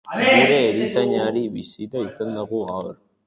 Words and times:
Gure 0.11 0.55
erizainaren 0.69 1.45
bisita 1.57 2.03
izan 2.09 2.35
dugu 2.39 2.63
gaur. 2.73 2.93